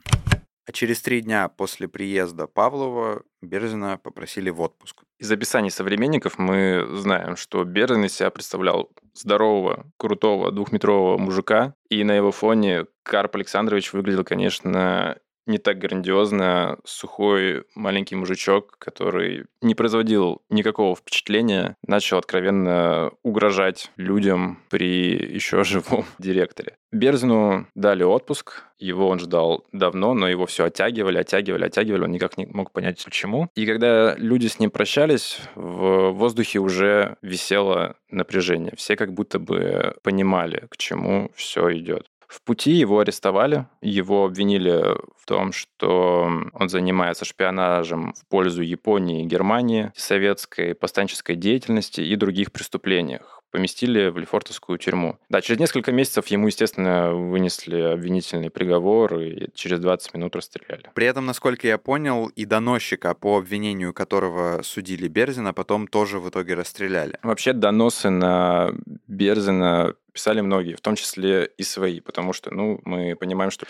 [0.66, 5.04] А через три дня после приезда Павлова Берзина попросили в отпуск.
[5.20, 12.04] Из описаний современников мы знаем, что Берзин из себя представлял здорового, крутого, двухметрового мужика, и
[12.04, 19.76] на его фоне Карп Александрович выглядел, конечно, не так грандиозно, сухой маленький мужичок, который не
[19.76, 26.76] производил никакого впечатления, начал откровенно угрожать людям при еще живом директоре.
[26.92, 32.38] Берзину дали отпуск, его он ждал давно, но его все оттягивали, оттягивали, оттягивали, он никак
[32.38, 33.50] не мог понять, почему.
[33.56, 38.74] И когда люди с ним прощались, в воздухе уже висело напряжение.
[38.76, 42.08] Все как будто бы понимали, к чему все идет.
[42.30, 49.24] В пути его арестовали, его обвинили в том, что он занимается шпионажем в пользу Японии
[49.24, 55.18] и Германии, советской постанческой деятельности и других преступлениях поместили в Лефортовскую тюрьму.
[55.30, 60.92] Да, через несколько месяцев ему, естественно, вынесли обвинительный приговор и через 20 минут расстреляли.
[60.94, 66.30] При этом, насколько я понял, и доносчика, по обвинению которого судили Берзина, потом тоже в
[66.30, 67.18] итоге расстреляли.
[67.24, 68.72] Вообще доносы на
[69.08, 73.66] Берзина писали многие, в том числе и свои, потому что, ну, мы понимаем, что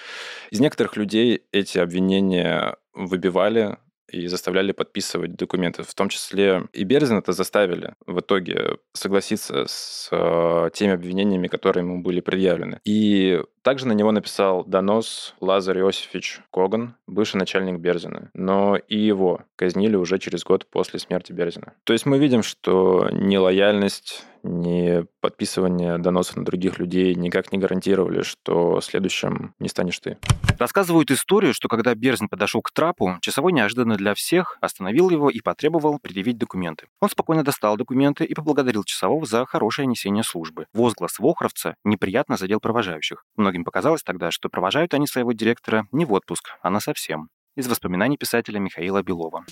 [0.49, 3.77] из некоторых людей эти обвинения выбивали,
[4.11, 5.83] и заставляли подписывать документы.
[5.83, 11.83] В том числе и Берзин это заставили в итоге согласиться с э, теми обвинениями, которые
[11.83, 12.79] ему были предъявлены.
[12.85, 18.29] И также на него написал донос Лазарь Иосифович Коган, бывший начальник Берзина.
[18.33, 21.73] Но и его казнили уже через год после смерти Берзина.
[21.83, 28.21] То есть мы видим, что нелояльность, ни подписывание доносов на других людей никак не гарантировали,
[28.21, 30.17] что следующим не станешь ты.
[30.57, 35.41] Рассказывают историю, что когда Берзин подошел к трапу, часовой неожиданно для всех остановил его и
[35.41, 36.87] потребовал предъявить документы.
[37.01, 40.67] Он спокойно достал документы и поблагодарил часового за хорошее несение службы.
[40.73, 43.25] Возглас Вохровца неприятно задел провожающих.
[43.49, 47.29] Многим показалось тогда, что провожают они своего директора не в отпуск, а на совсем.
[47.55, 49.43] Из воспоминаний писателя Михаила Белова.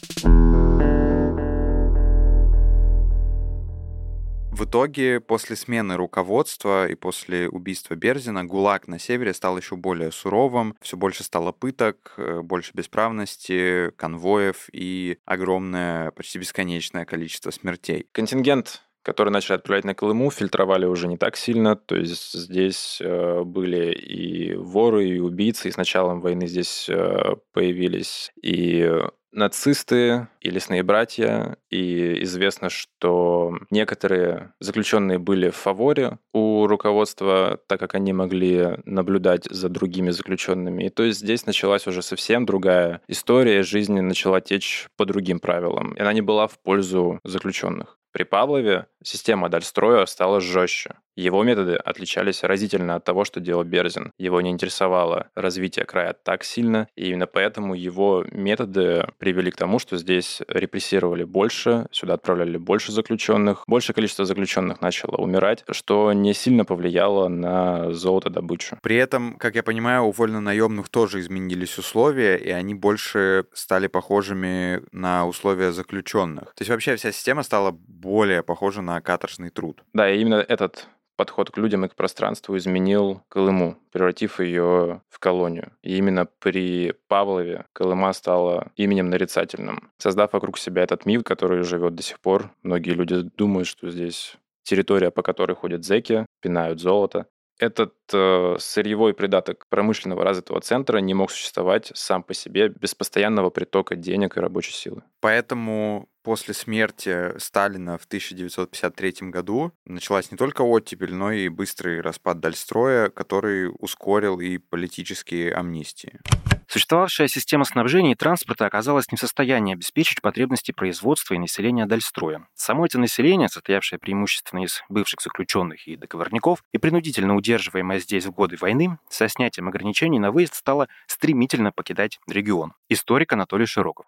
[4.51, 10.11] В итоге, после смены руководства и после убийства Берзина, ГУЛАГ на севере стал еще более
[10.11, 18.07] суровым, все больше стало пыток, э, больше бесправности, конвоев и огромное, почти бесконечное количество смертей.
[18.11, 21.77] Контингент которые начали отправлять на Колыму, фильтровали уже не так сильно.
[21.77, 27.37] То есть здесь э, были и воры, и убийцы, и с началом войны здесь э,
[27.53, 36.67] появились и нацисты и лесные братья, и известно, что некоторые заключенные были в фаворе у
[36.67, 40.85] руководства, так как они могли наблюдать за другими заключенными.
[40.85, 45.93] И то есть здесь началась уже совсем другая история, жизни начала течь по другим правилам.
[45.93, 47.96] И она не была в пользу заключенных.
[48.11, 50.95] При Павлове система Дальстроя стала жестче.
[51.17, 54.11] Его методы отличались разительно от того, что делал Берзин.
[54.19, 59.79] Его не интересовало развитие края так сильно, и именно поэтому его методы привели к тому,
[59.79, 66.35] что здесь репрессировали больше, сюда отправляли больше заключенных, большее количество заключенных начало умирать, что не
[66.35, 68.77] сильно повлияло на золотодобычу.
[68.83, 74.83] При этом, как я понимаю, у вольно-наемных тоже изменились условия, и они больше стали похожими
[74.91, 76.53] на условия заключенных.
[76.53, 79.81] То есть вообще вся система стала более похожа на каторжный труд.
[79.93, 85.19] Да, и именно этот подход к людям и к пространству изменил Колыму, превратив ее в
[85.19, 85.73] колонию.
[85.81, 91.95] И именно при Павлове Колыма стала именем нарицательным, создав вокруг себя этот миф, который живет
[91.95, 92.51] до сих пор.
[92.63, 97.25] Многие люди думают, что здесь территория, по которой ходят зеки, пинают золото.
[97.59, 103.49] Этот э, сырьевой придаток промышленного развитого центра не мог существовать сам по себе без постоянного
[103.49, 105.01] притока денег и рабочей силы.
[105.21, 112.41] Поэтому после смерти Сталина в 1953 году началась не только оттепель, но и быстрый распад
[112.41, 116.19] Дальстроя, который ускорил и политические амнистии.
[116.67, 122.45] Существовавшая система снабжения и транспорта оказалась не в состоянии обеспечить потребности производства и населения Дальстроя.
[122.55, 128.31] Само это население, состоявшее преимущественно из бывших заключенных и договорников и принудительно удерживаемое здесь в
[128.31, 132.73] годы войны, со снятием ограничений на выезд стало стремительно покидать регион.
[132.89, 134.05] Историк Анатолий Широков.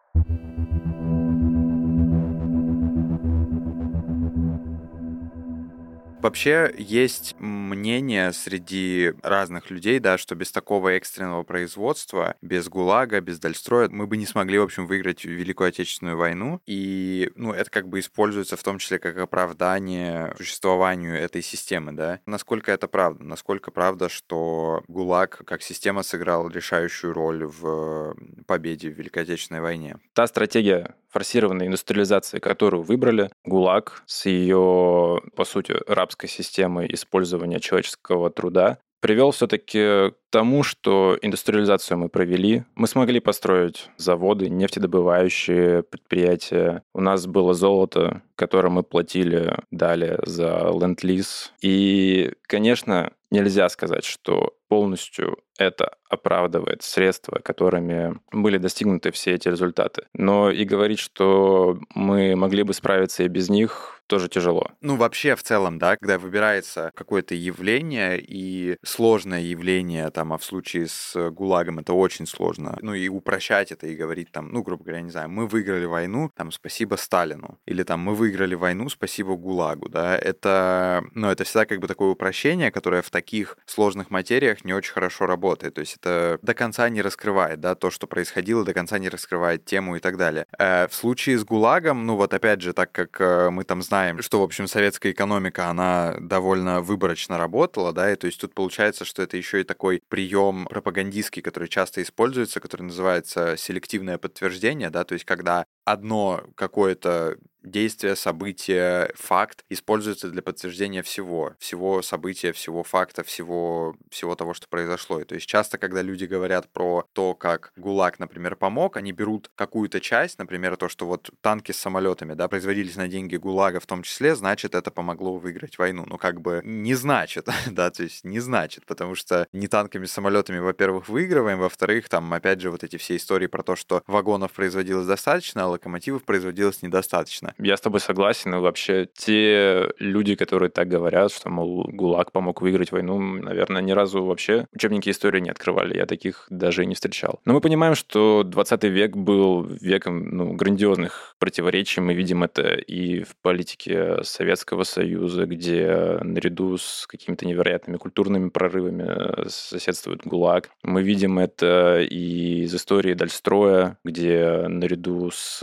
[6.21, 13.39] Вообще есть мнение среди разных людей, да, что без такого экстренного производства, без ГУЛАГа, без
[13.39, 16.59] Дальстроя мы бы не смогли, в общем, выиграть Великую Отечественную войну.
[16.65, 22.19] И, ну, это как бы используется в том числе как оправдание существованию этой системы, да.
[22.25, 23.23] Насколько это правда?
[23.23, 29.97] Насколько правда, что ГУЛАГ как система сыграл решающую роль в победе в Великой Отечественной войне?
[30.13, 38.29] Та стратегия форсированной индустриализации, которую выбрали, ГУЛАГ с ее, по сути, рабской системой использования человеческого
[38.29, 42.63] труда, привел все-таки к тому, что индустриализацию мы провели.
[42.75, 46.83] Мы смогли построить заводы, нефтедобывающие предприятия.
[46.93, 51.53] У нас было золото, которое мы платили далее за ленд-лиз.
[51.61, 60.03] И, конечно, нельзя сказать, что полностью это оправдывает средства, которыми были достигнуты все эти результаты.
[60.13, 64.71] Но и говорить, что мы могли бы справиться и без них, тоже тяжело.
[64.81, 70.43] Ну, вообще, в целом, да, когда выбирается какое-то явление и сложное явление, там, а в
[70.43, 74.83] случае с ГУЛАГом это очень сложно, ну, и упрощать это и говорить там, ну, грубо
[74.83, 79.35] говоря, не знаю, мы выиграли войну, там, спасибо Сталину, или там, мы выиграли войну, спасибо
[79.35, 84.65] ГУЛАГу, да, это, ну, это всегда как бы такое упрощение, которое в таких сложных материях
[84.65, 88.65] не очень хорошо работает, то есть это до конца не раскрывает, да, то, что происходило,
[88.65, 90.47] до конца не раскрывает тему и так далее.
[90.57, 93.98] Э, в случае с ГУЛАГом, ну, вот опять же, так как э, мы там знаем,
[93.99, 98.53] знаем, что, в общем, советская экономика, она довольно выборочно работала, да, и то есть тут
[98.53, 104.89] получается, что это еще и такой прием пропагандистский, который часто используется, который называется селективное подтверждение,
[104.89, 112.53] да, то есть когда одно какое-то действие, событие, факт используется для подтверждения всего, всего события,
[112.53, 115.19] всего факта, всего, всего того, что произошло.
[115.19, 119.51] И то есть часто, когда люди говорят про то, как ГУЛАГ, например, помог, они берут
[119.55, 123.85] какую-то часть, например, то, что вот танки с самолетами, да, производились на деньги ГУЛАГа в
[123.85, 126.05] том числе, значит, это помогло выиграть войну.
[126.07, 130.11] Ну, как бы не значит, да, то есть не значит, потому что не танками с
[130.11, 134.53] самолетами, во-первых, выигрываем, во-вторых, там, опять же, вот эти все истории про то, что вагонов
[134.53, 137.69] производилось достаточно, а локомотивов производилось недостаточно Конечно.
[137.69, 138.55] Я с тобой согласен.
[138.55, 143.91] И вообще те люди, которые так говорят, что, мол, ГУЛАГ помог выиграть войну, наверное, ни
[143.91, 145.97] разу вообще учебники истории не открывали.
[145.97, 147.39] Я таких даже и не встречал.
[147.45, 152.01] Но мы понимаем, что 20 век был веком ну, грандиозных противоречий.
[152.01, 159.47] Мы видим это и в политике Советского Союза, где наряду с какими-то невероятными культурными прорывами
[159.47, 160.69] соседствует ГУЛАГ.
[160.83, 165.59] Мы видим это и из истории Дальстроя, где наряду с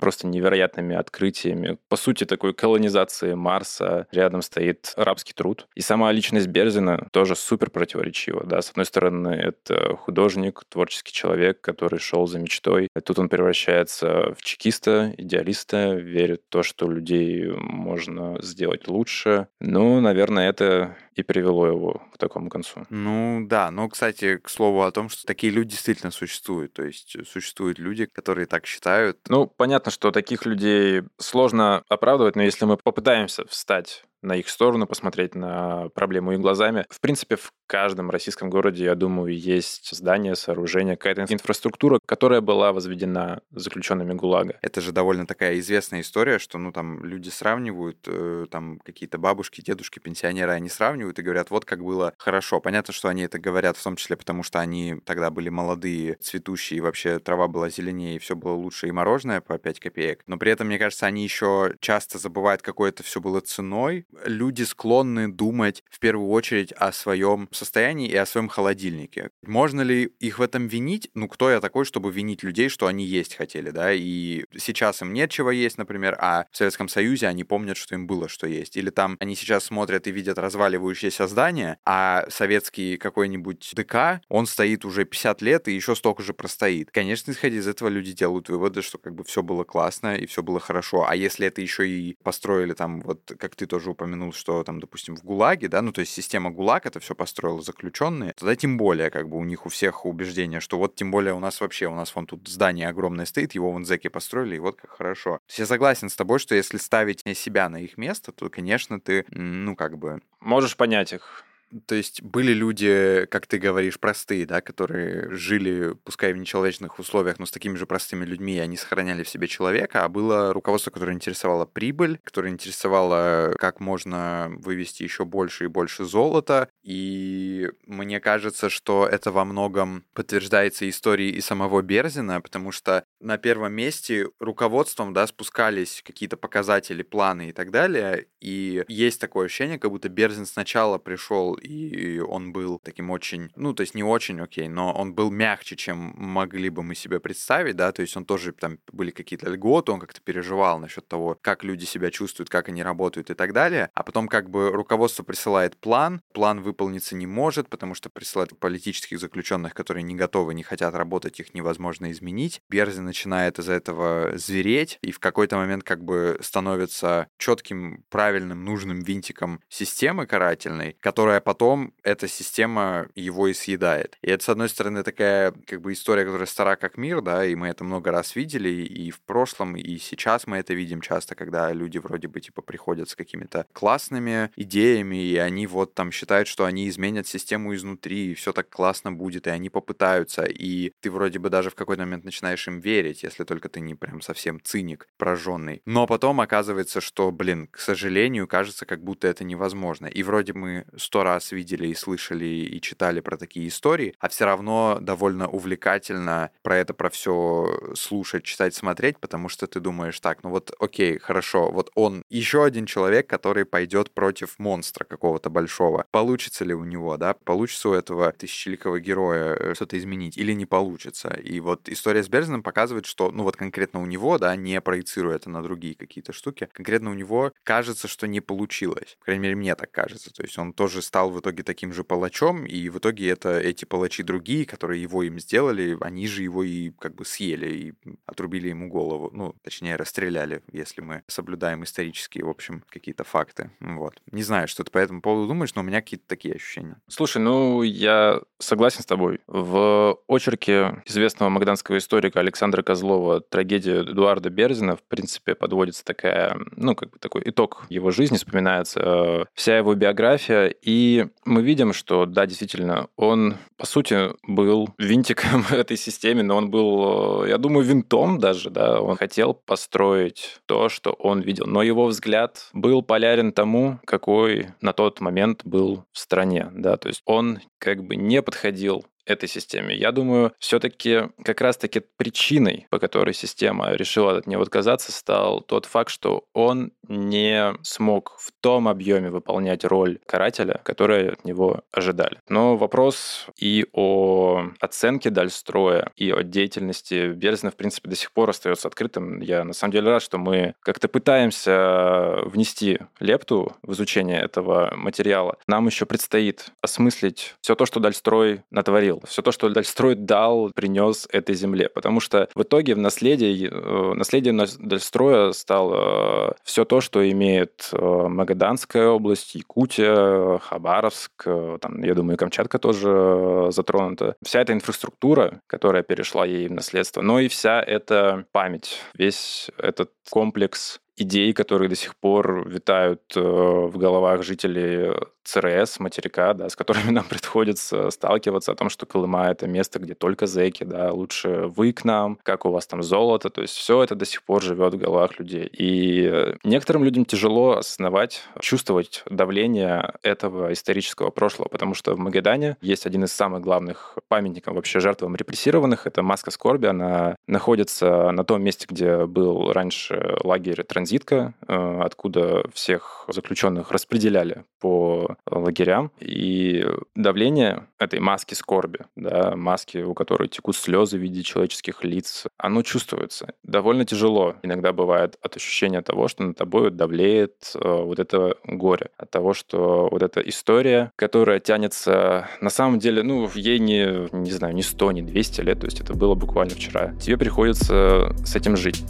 [0.00, 4.06] просто невероятными открытиями открытиями, по сути, такой колонизации Марса.
[4.10, 5.68] Рядом стоит рабский труд.
[5.76, 8.44] И сама личность Берзина тоже супер противоречива.
[8.44, 8.60] Да?
[8.60, 12.88] С одной стороны, это художник, творческий человек, который шел за мечтой.
[12.96, 19.46] И тут он превращается в чекиста, идеалиста, верит в то, что людей можно сделать лучше.
[19.60, 22.84] Ну, наверное, это и привело его к такому концу.
[22.90, 26.72] Ну да, но, кстати, к слову о том, что такие люди действительно существуют.
[26.72, 29.18] То есть существуют люди, которые так считают.
[29.28, 34.86] Ну, понятно, что таких людей сложно оправдывать, но если мы попытаемся встать на их сторону,
[34.86, 36.86] посмотреть на проблему их глазами.
[36.88, 42.72] В принципе, в каждом российском городе, я думаю, есть здание, сооружение, какая-то инфраструктура, которая была
[42.72, 44.58] возведена заключенными ГУЛАГа.
[44.62, 49.60] Это же довольно такая известная история, что, ну, там люди сравнивают, э, там какие-то бабушки,
[49.60, 52.60] дедушки, пенсионеры, они сравнивают и говорят, вот как было хорошо.
[52.60, 56.78] Понятно, что они это говорят в том числе потому, что они тогда были молодые, цветущие,
[56.78, 60.22] и вообще трава была зеленее, и все было лучше, и мороженое по 5 копеек.
[60.26, 64.06] Но при этом, мне кажется, они еще часто забывают, какое это все было ценой.
[64.24, 69.30] Люди склонны думать в первую очередь о своем состоянии и о своем холодильнике.
[69.42, 71.10] Можно ли их в этом винить?
[71.14, 73.92] Ну, кто я такой, чтобы винить людей, что они есть хотели, да?
[73.92, 78.06] И сейчас им нет чего есть, например, а в Советском Союзе они помнят, что им
[78.06, 78.76] было что есть.
[78.76, 84.84] Или там они сейчас смотрят и видят разваливающееся здание, а советский какой-нибудь ДК, он стоит
[84.84, 86.90] уже 50 лет и еще столько же простоит.
[86.90, 90.42] Конечно, исходя из этого люди делают выводы, что как бы все было классно и все
[90.42, 91.06] было хорошо.
[91.08, 95.16] А если это еще и построили там, вот как ты тоже упомянул, что там, допустим,
[95.16, 99.10] в ГУЛАГе, да, ну то есть система ГУЛАГ это все построила заключенные, тогда тем более
[99.10, 101.94] как бы у них у всех убеждение, что вот тем более у нас вообще, у
[101.94, 105.34] нас вон тут здание огромное стоит, его вон зэки построили, и вот как хорошо.
[105.34, 109.00] То есть я согласен с тобой, что если ставить себя на их место, то, конечно,
[109.00, 110.20] ты, ну, как бы...
[110.40, 111.44] Можешь понять их.
[111.86, 117.38] То есть были люди, как ты говоришь, простые, да, которые жили, пускай в нечеловечных условиях,
[117.38, 121.14] но с такими же простыми людьми, они сохраняли в себе человека, а было руководство, которое
[121.14, 126.68] интересовало прибыль, которое интересовало, как можно вывести еще больше и больше золота.
[126.82, 133.38] И мне кажется, что это во многом подтверждается историей и самого Берзина, потому что на
[133.38, 139.78] первом месте руководством, да, спускались какие-то показатели, планы и так далее, и есть такое ощущение,
[139.78, 144.40] как будто Берзин сначала пришел и он был таким очень, ну, то есть не очень
[144.40, 148.24] окей, но он был мягче, чем могли бы мы себе представить, да, то есть он
[148.24, 152.68] тоже, там были какие-то льготы, он как-то переживал насчет того, как люди себя чувствуют, как
[152.68, 157.26] они работают и так далее, а потом как бы руководство присылает план, план выполниться не
[157.26, 162.60] может, потому что присылают политических заключенных, которые не готовы, не хотят работать, их невозможно изменить.
[162.68, 169.00] Берзи начинает из-за этого звереть, и в какой-то момент как бы становится четким, правильным, нужным
[169.02, 174.16] винтиком системы карательной, которая потом эта система его и съедает.
[174.22, 177.54] И это, с одной стороны, такая как бы история, которая стара как мир, да, и
[177.54, 181.70] мы это много раз видели, и в прошлом, и сейчас мы это видим часто, когда
[181.70, 186.64] люди вроде бы типа приходят с какими-то классными идеями, и они вот там считают, что
[186.64, 191.38] они изменят систему изнутри, и все так классно будет, и они попытаются, и ты вроде
[191.38, 195.08] бы даже в какой-то момент начинаешь им верить, если только ты не прям совсем циник,
[195.16, 195.82] прожженный.
[195.86, 200.06] Но потом оказывается, что, блин, к сожалению, кажется, как будто это невозможно.
[200.06, 204.28] И вроде мы сто раз раз видели и слышали и читали про такие истории, а
[204.28, 210.20] все равно довольно увлекательно про это, про все слушать, читать, смотреть, потому что ты думаешь,
[210.20, 215.50] так, ну вот окей, хорошо, вот он еще один человек, который пойдет против монстра какого-то
[215.50, 216.04] большого.
[216.10, 217.34] Получится ли у него, да?
[217.34, 221.28] Получится у этого тысячеликого героя э, что-то изменить или не получится?
[221.28, 225.36] И вот история с Берзином показывает, что, ну вот конкретно у него, да, не проецируя
[225.36, 229.16] это на другие какие-то штуки, конкретно у него кажется, что не получилось.
[229.20, 230.32] По крайней мере, мне так кажется.
[230.32, 233.84] То есть он тоже стал в итоге таким же палачом, и в итоге это эти
[233.84, 237.94] палачи другие, которые его им сделали, они же его и как бы съели, и
[238.26, 239.30] отрубили ему голову.
[239.32, 243.70] Ну, точнее, расстреляли, если мы соблюдаем исторические, в общем, какие-то факты.
[243.80, 244.20] Вот.
[244.30, 246.96] Не знаю, что ты по этому поводу думаешь, но у меня какие-то такие ощущения.
[247.08, 249.40] Слушай, ну, я согласен с тобой.
[249.46, 256.94] В очерке известного магданского историка Александра Козлова «Трагедия Эдуарда Берзина» в принципе подводится такая, ну,
[256.94, 262.26] как бы такой итог его жизни, вспоминается э, вся его биография, и мы видим, что,
[262.26, 267.84] да, действительно, он, по сути, был винтиком этой системе, но он был, э, я думаю,
[267.84, 273.52] винтом даже, да, он хотел построить то, что он видел, но его взгляд был полярен
[273.52, 278.42] тому, какой на тот момент был в стране, да, то есть он как бы не
[278.42, 279.94] подходил этой системе.
[279.96, 285.86] Я думаю, все-таки как раз-таки причиной, по которой система решила от него отказаться, стал тот
[285.86, 292.38] факт, что он не смог в том объеме выполнять роль карателя, которую от него ожидали.
[292.48, 298.50] Но вопрос и о оценке Дальстроя, и о деятельности Берзина, в принципе, до сих пор
[298.50, 299.40] остается открытым.
[299.40, 305.56] Я на самом деле рад, что мы как-то пытаемся внести лепту в изучение этого материала.
[305.66, 311.28] Нам еще предстоит осмыслить все то, что Дальстрой натворил все то, что Дальстрой дал, принес
[311.32, 311.88] этой земле.
[311.88, 317.88] Потому что в итоге в наследии, э, наследием Дальстроя стало э, все то, что имеет
[317.94, 321.44] э, Магаданская область, Якутия, Хабаровск,
[321.80, 324.36] там, я думаю, Камчатка тоже затронута.
[324.44, 330.10] Вся эта инфраструктура, которая перешла ей в наследство, но и вся эта память, весь этот
[330.28, 335.14] комплекс идей, которые до сих пор витают э, в головах жителей
[335.44, 340.14] ЦРС, материка, да, с которыми нам приходится сталкиваться, о том, что Колыма— это место, где
[340.14, 344.02] только зэки, да, лучше вы к нам, как у вас там золото, то есть все
[344.02, 345.68] это до сих пор живет в головах людей.
[345.72, 353.06] И некоторым людям тяжело осознавать, чувствовать давление этого исторического прошлого, потому что в Магадане есть
[353.06, 358.62] один из самых главных памятников вообще жертвам репрессированных, это маска скорби, она находится на том
[358.62, 366.10] месте, где был раньше лагерь транзитка, э, откуда всех заключенных распределяли по лагерям.
[366.20, 372.46] И давление этой маски скорби, да, маски, у которой текут слезы в виде человеческих лиц,
[372.56, 373.54] оно чувствуется.
[373.62, 374.56] Довольно тяжело.
[374.62, 379.54] Иногда бывает от ощущения того, что над тобой давлеет э, вот это горе, от того,
[379.54, 384.82] что вот эта история, которая тянется, на самом деле, ну, ей не, не знаю, не
[384.82, 387.14] 100, не 200 лет, то есть это было буквально вчера.
[387.20, 389.04] Тебе приходится с этим жить.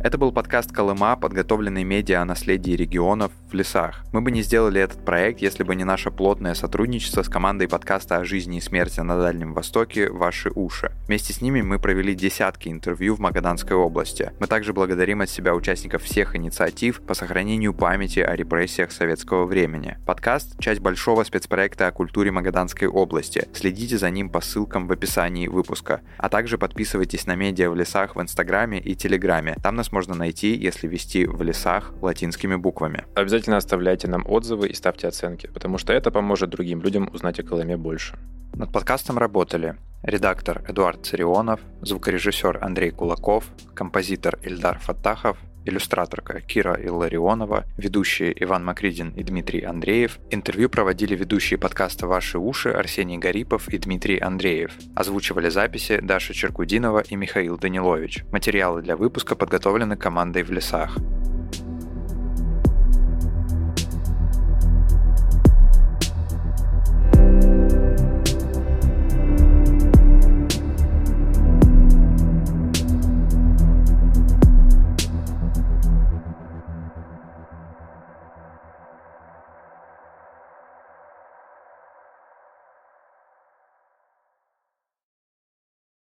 [0.00, 4.04] Это был подкаст «Колыма», подготовленный медиа о наследии регионов в лесах.
[4.12, 8.18] Мы бы не сделали этот проект, если бы не наше плотное сотрудничество с командой подкаста
[8.18, 10.92] о жизни и смерти на Дальнем Востоке «Ваши уши».
[11.08, 14.30] Вместе с ними мы провели десятки интервью в Магаданской области.
[14.38, 19.98] Мы также благодарим от себя участников всех инициатив по сохранению памяти о репрессиях советского времени.
[20.06, 23.48] Подкаст— часть большого спецпроекта о культуре Магаданской области.
[23.52, 26.02] Следите за ним по ссылкам в описании выпуска.
[26.18, 29.56] А также подписывайтесь на медиа в лесах в Инстаграме и Телеграме.
[29.60, 33.04] Там нас можно найти, если вести в лесах латинскими буквами.
[33.14, 37.42] Обязательно оставляйте нам отзывы и ставьте оценки, потому что это поможет другим людям узнать о
[37.42, 38.18] Колыме больше.
[38.54, 45.38] Над подкастом работали редактор Эдуард Царионов, звукорежиссер Андрей Кулаков, композитор Ильдар Фаттахов,
[45.68, 50.18] иллюстраторка Кира Илларионова, ведущие Иван Макридин и Дмитрий Андреев.
[50.30, 54.72] Интервью проводили ведущие подкаста «Ваши уши» Арсений Гарипов и Дмитрий Андреев.
[54.94, 58.24] Озвучивали записи Даша Черкудинова и Михаил Данилович.
[58.32, 60.98] Материалы для выпуска подготовлены командой в лесах.